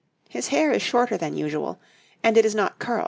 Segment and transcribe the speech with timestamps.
[0.29, 1.79] His hair is shorter than is usual,
[2.23, 2.99] and it is not curled.